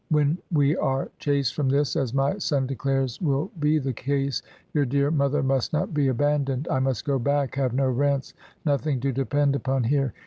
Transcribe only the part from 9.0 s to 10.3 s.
to depend upon here.